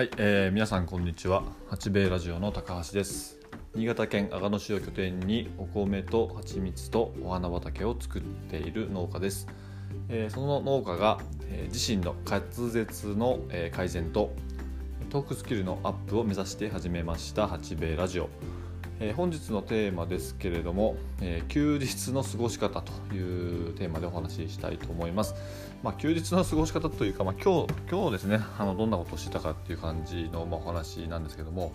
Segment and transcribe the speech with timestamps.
[0.00, 1.42] はい、えー、皆さんこんにちは。
[1.68, 3.38] 八兵衛ラジオの高橋です。
[3.74, 9.46] 新潟県阿賀野市を拠点にお米と蜂蜜とお花畑を作っている農家です、
[10.08, 11.20] えー、その農家が、
[11.50, 14.32] えー、自身の滑舌の、えー、改善と
[15.10, 18.30] トークスキルのアップを目指して始めました八兵衛ラジオ。
[19.02, 25.34] えー、本日のテーマですけれども、えー、休日の過ごし方というテーマでお話ししたいと思います。
[25.82, 31.72] まあ、休日の過ごし方というか、まあ、今日今日ですねあのどんなことをしてたかっていう感じの、まあ、お話なんですけども、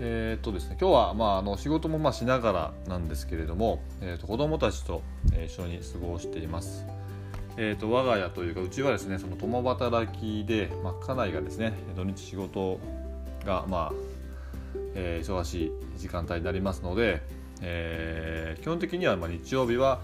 [0.00, 5.02] えー、っとですね、今日は、まあ、あの仕事もまあしながらなんですけれども、えー、っと子どもたちと
[5.44, 6.84] 一緒に過ごしています。
[7.56, 12.80] えーと、と我が家というかうちはですねその共働きで、まあ、家内がですね土日仕事
[13.44, 14.17] が、まあ
[14.94, 17.22] えー、忙しい時間帯になりますので、
[17.62, 20.00] えー、基本的にはま日曜日は、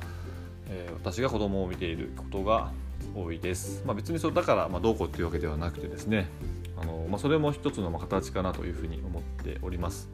[0.68, 2.72] えー、私が子供を見ていることが
[3.14, 3.82] 多いです。
[3.86, 6.28] まあ、別にそれだからまどうこうっていうわけではなくてですね
[6.76, 10.08] あの、まあ、それも一つのま形かなというふうに思っております。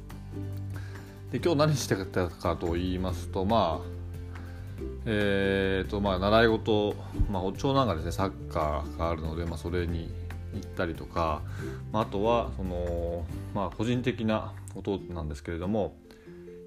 [1.31, 4.01] で今日何してたかと言いますとまあ
[5.07, 6.95] えーとまあ、習い事、
[7.31, 10.11] まあ、長男がですねサッカーがあるので、まあ、それに
[10.55, 11.43] 行ったりとか、
[11.93, 15.97] まあ、あとはその、まあ、個人的なことなんですけれども、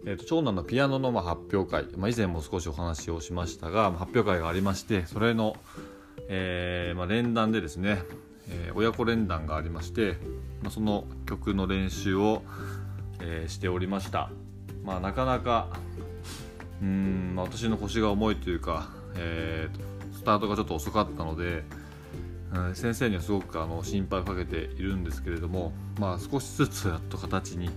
[0.05, 5.55] えー、と長男のピアノのまあ発表会、まあ、以前も少しお話をしましたが発表会がありましてそれの、
[6.29, 8.03] えーまあ、連弾でですね、
[8.49, 10.17] えー、親子連弾がありまして、
[10.61, 12.43] まあ、その曲の練習を、
[13.21, 14.29] え、しておりました、
[14.83, 15.67] まあ、なかなか
[16.83, 21.63] うん、まあ、私の腰が重いというか、えー、スタートがちょっと遅かったので、
[22.75, 27.69] 先生にはすごくあの心配をかけているんですけれども、まあ、少しずつやっと形に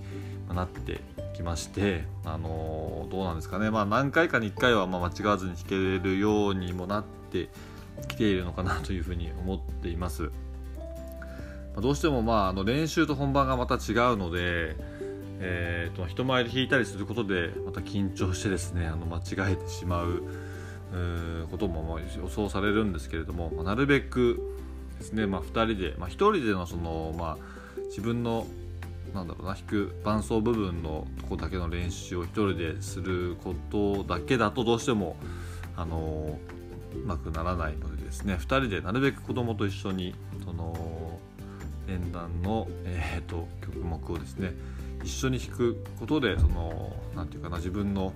[0.54, 1.00] なって
[1.34, 7.48] きまして、あのどうなんですかね、まあ、何回かに1回はま間違わずに弾けるようにもなって
[8.08, 10.30] きているのかなというふうに思っています。
[11.74, 13.80] まどうしてもまああの練習と本番がまた違う
[14.16, 14.76] ので、
[15.40, 20.22] えーと、人前で弾いたりすることでまた緊張してですねあの間違えてしまう
[21.50, 24.65] ことも予想されるんですけれども、まあ、なるべく
[24.98, 27.38] ですね、まあ、2人で、まあ、1人でのその、まあ、
[27.88, 28.46] 自分の
[29.14, 35.16] なんだろうな弾く伴奏部分のとこだけの練習を1人ですることだけだとどうしても
[35.76, 36.38] あの
[36.94, 38.34] うまくならないのでですね。
[38.34, 40.14] 2人でなるべく子供と一緒に
[40.44, 41.18] その
[41.86, 44.52] 連弾の、えーと、曲目をですね
[45.04, 48.12] 一緒に弾くことでそのなんていうかな自分の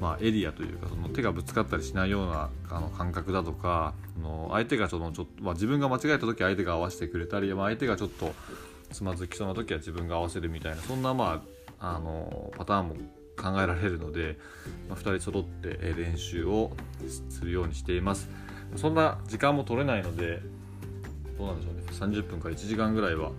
[0.00, 8.32] まあ、エリアというかその手がぶつかったりしないようなあの感覚だとかあの相手がそのちょっと、まあ、自分が間違えた時相手が合わせてくれたり、まあ、相手がちょっと
[8.92, 11.42] つまずきそうな時は自分が合わせるみたいなそんな、ま
[11.80, 12.94] あ、あのパターンも
[13.36, 14.36] 考えられるので、
[14.88, 16.72] まあ、2人揃って練習を
[17.28, 18.28] するようにしています
[18.76, 20.40] そんな時間も取れないので
[21.38, 21.82] どうなんでしょうね
[22.18, 23.30] 30分から1時間ぐらいは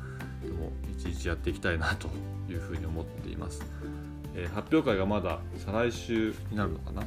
[0.41, 2.09] でもいちいちやっていきたいなと
[2.49, 3.61] いうふうに思っています。
[4.39, 7.03] えー、発表会がまだ再来週になるのかな？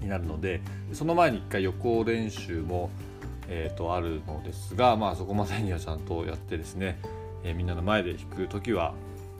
[0.00, 0.60] になるので
[0.92, 2.90] その前に1回予行練習も、
[3.48, 6.98] えーと、あるのですが、まあ、そこまでにはちゃんとやってですね、
[7.42, 8.94] えー、みんなの前で弾く時は、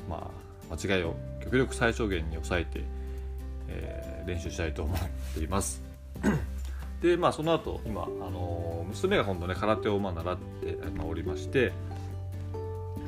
[0.09, 0.31] ま
[0.71, 2.85] あ、間違いを極力最小限に抑えて、
[3.69, 4.99] えー、練習したいと思っ
[5.35, 5.83] ています。
[7.03, 11.73] でまあその後今、あの娘が今度ね空手をまあ習って、まあ、おりまして、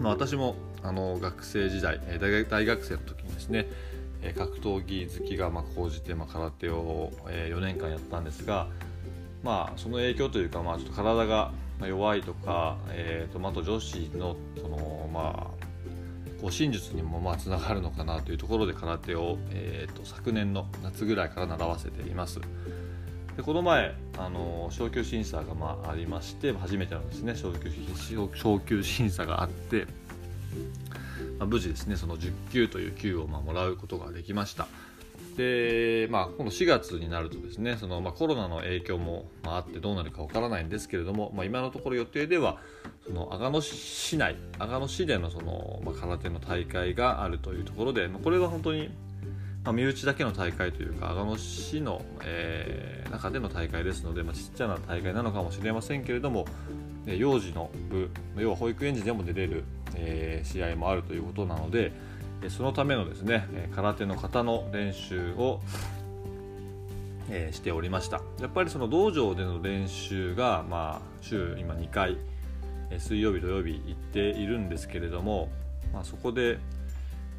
[0.00, 2.00] まあ、私もあの学生時代
[2.48, 3.66] 大学生の時にですね
[4.36, 8.69] 格闘技好きがま高じて、まあ空手を4年間やったんですが、
[9.42, 15.52] まあ、その影響というか、まあ、ちょっと体が弱いとか、えーとあ、と女子のその、ま
[16.41, 22.41] あ、護身術にもまあつながるのかなというところで空手を、えー、と昨年の夏ぐらいから習わせています。
[23.36, 27.70] でこの前あの昇級審査がまあありまして初めてのですね昇級
[28.34, 29.86] 昇級審査があって、
[31.39, 34.69] まあ、無事ですねその10級という級をまもらうことができました。
[35.37, 42.58] でまあこの4月になるとですねその、まあ、コロナの影響も、あ、ってどうなるかわからないんですけれども、まあ、今のところ予定では
[43.06, 48.91] その阿賀野市内阿賀野市でのその、まあ、空手の大会があるというところで、まあ、これは本当に
[49.67, 56.47] ま、身内だけの大会というか阿賀野市の、えー、中での大会ですので、まあ、ちっちゃな大会なのかもしれませんけれども、
[57.06, 59.64] え幼児の部要は保育園児でも出れる、
[59.94, 61.93] え、試合もあるということなので、
[62.49, 65.61] そのためのですね空手の型の練習を、
[67.31, 68.21] え、しておりました。
[68.41, 72.17] やっぱりその道場での練習が、まあ、週今2回
[72.99, 75.49] 水曜日土曜日行っているんですけれども、
[75.93, 76.59] まあ、そこで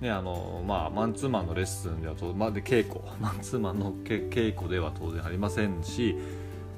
[0.01, 2.99] ねあのまあ、マンツーマンのレッスンではと、まあ、で稽古。
[3.19, 6.15] マンツーマンの稽古では当然ありませんし、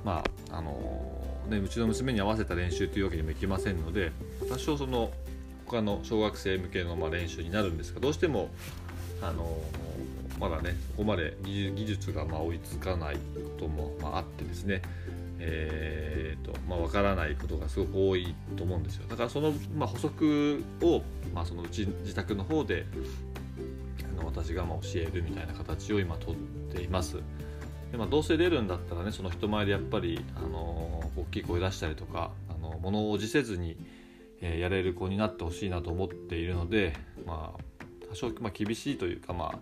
[0.05, 1.19] まああの
[1.49, 4.11] ね、うちの娘に合わせた練習というわけにもいきませんので
[4.47, 5.11] 多少その
[5.69, 8.49] 他の小学生向けのま練習になるんですがどうしても
[9.21, 9.57] あの
[10.39, 13.19] まだねここまで技術がま追いつかないこ
[13.59, 14.81] ともまあってですね
[15.41, 19.05] えーとまあ、分からないことがすごく多いと思うんですよ。
[19.07, 21.01] だからその、まあ、補足を、
[21.33, 22.85] まあ、そのうち自宅の方で
[24.03, 26.35] あの私がま教えるみたいな形を今とっ
[26.73, 27.15] ています。
[27.93, 33.77] で、まあ、どうせ出るんだったらねその人前でやっぱり、あの大きい声出したりとかあの物おじせずに、
[34.41, 36.93] え、やれる子になってほしいなと思っているので、
[37.25, 39.59] まあ、多少、ま、厳しいというかまあ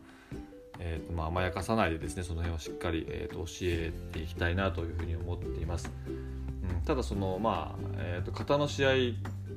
[0.79, 8.89] えーとまあ、甘やかさないでですねその辺をしっかり、えーと、教えていきたいなというふうに思っています、うん、ただそのまあ、えーと、型の試合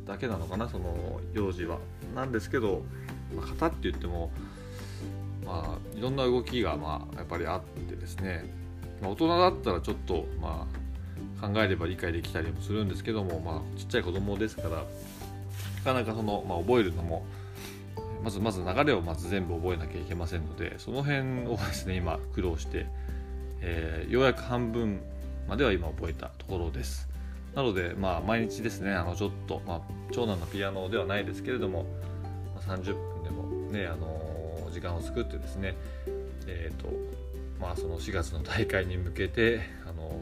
[0.06, 1.78] だけなのかなその幼児は。
[2.14, 2.82] なんですけど、
[3.37, 4.32] まあ、型って言っても、
[5.44, 8.52] まあ、いろんな動きが、まあ、やっぱりあってですね、
[9.00, 10.79] まあ、大人だったらちょっと、まあ、
[11.40, 14.84] 考えれば理解できたりもするんですけども、まあ、ちっちゃい子供ですからな
[15.84, 17.25] かなかその、まあ、覚えるのも
[18.22, 22.87] まずまず流れをまず全部覚えなきゃいけませんのでその辺をですね今苦労して、
[23.60, 25.00] えー、ようやく半分
[25.48, 27.08] までは今覚えたところです。
[27.54, 29.81] なのでまあ毎日ですねあのちょっと、まあ、
[30.12, 31.84] 長男のピアノではないですけれども、
[32.54, 33.42] ま、30分でも
[33.72, 35.75] ねあの時間を作ってですね
[36.46, 36.88] えっ、ー、と
[37.60, 40.20] まあその4月の大会に向けてあの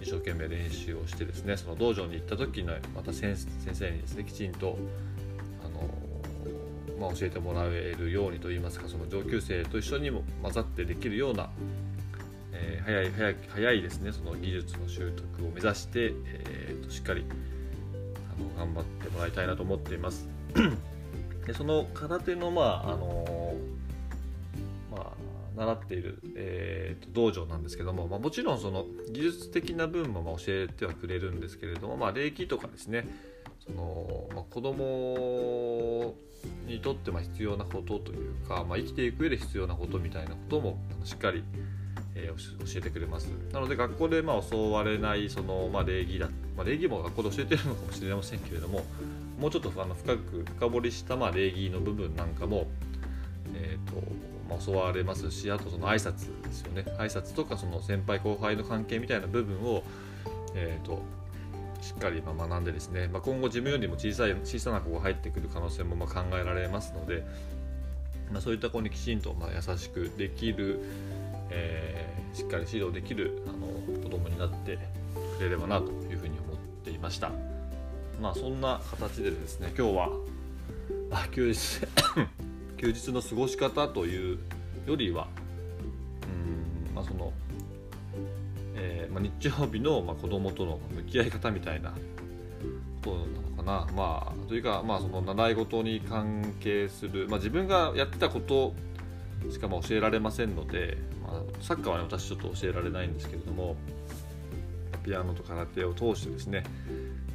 [0.00, 4.78] 一生懸命練習をしてですねその道場に行った時のまた先生にですねきちんと
[5.64, 5.88] あの
[7.00, 11.48] まあ、教えてもらえるようにといいますかその上級生と一緒にも混ざってできるような、
[12.52, 17.24] えー、早い早い早いですねその技術の習得を目指して、えーと、しっかり
[18.38, 20.28] あの頑張ってもらいたいなと思っています。
[21.46, 23.49] でその空手のまああの、
[25.60, 33.06] 習っている、えーと、道場なんですけども、まあ、もちろんその技術的な分もま教えてはくれるんですけれども、まあ、礼儀とかですね
[33.66, 36.14] その、まあ、子供
[36.66, 41.44] にとってま必要なことというか、まあ、生きていく上で必要なことみたいなこともしっかり、
[42.14, 43.26] えー、教えてくれます。
[43.52, 48.86] なので学校でまあ教われないその、まあ、礼儀だ、まあ、礼儀も学校で教えてるのかもしれませんけれども
[49.38, 52.66] もうちょっとあの深く深掘りしたまあ礼儀の部分なんかも、
[53.54, 54.00] えーと、
[54.58, 56.84] 教われますしあとその挨拶ですよね。
[56.98, 59.82] 挨拶とかその先輩後輩の関係みたいな部分を、
[60.54, 61.02] えーと
[61.80, 67.24] しっかりま学んでですね、まあ、今後自分よりも小さい小さな子が入ってくる可能性もま考えられますので、
[68.30, 70.80] まあ、そういった子にきちんとま優しくできる、
[71.50, 74.78] えー、しっかり指導できるあの子供になって
[75.38, 77.32] くれればなというふうに思っていました。
[78.20, 80.10] まあそんな形でですね今日は
[81.32, 81.80] 休日。
[82.80, 84.38] 休日の過ごし方という
[84.86, 85.28] よりは
[86.88, 87.30] うんまあその
[88.74, 91.96] えまあ、日曜日の、まあ、子供との向き合い方みたいなこ
[93.02, 93.94] となのかな。
[93.94, 98.72] まあ、というか、まあ、その習い事に関係する、まあ、自分がやってたこと
[99.50, 103.76] しか教えられませんので、まあ、サッカーは、ね、私ちょっと教えられないんですけれども
[105.04, 106.64] ピアノと空手を通してですね、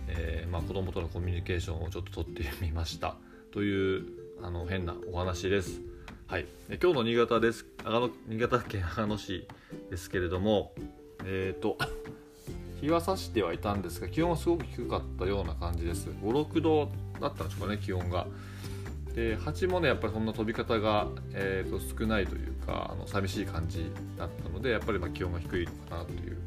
[0.08, 3.16] えーまあ、子供とのコミュニケーションをちょっと取ってみました
[3.52, 5.82] というあの変なお話です。
[6.28, 7.66] はい、今日の新潟です。
[7.84, 9.48] 阿野新潟県阿賀野市
[9.90, 10.74] ですけれども、
[11.24, 11.78] え、ー、と
[12.82, 16.10] 日は差してはいたんですが気温はすごく低かったような感じです。
[16.10, 18.28] 56度だったんでしょうかね気温が。
[19.16, 26.38] で蜂もねやっぱりそんな飛び方が、えーと、少ないというかあの寂しい感じだったのでやっぱりま気温が低いのかなという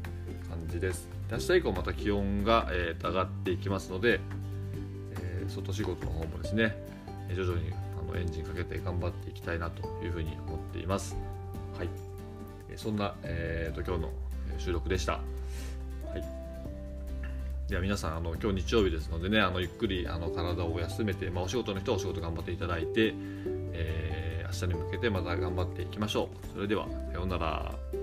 [0.47, 1.09] 感じです。
[1.29, 4.19] で明日以降また気温が、えー、上がっていきますので、
[5.19, 6.75] えー、外仕事の方もですね
[7.35, 11.15] 徐々にあのエンジンかけて頑張っていきたいなというふうに思っています
[11.77, 11.89] はい
[12.75, 14.09] そんな、えーと今日の
[14.59, 15.13] 収録でした。
[15.13, 15.19] は
[16.17, 16.23] い、
[17.67, 23.13] では皆さんあの今日日曜日ですのでねあのゆっくりあの体を休めて、まあ、お仕事の人はお仕事頑張っていただいて、
[23.73, 26.47] えー、明日に向けてまた頑張っていきましょう。
[26.53, 27.98] それではさようなら。